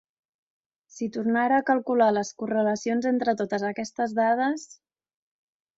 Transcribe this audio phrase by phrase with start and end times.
[0.95, 4.67] Si tornara a calcular les correlacions entre totes aquestes dades!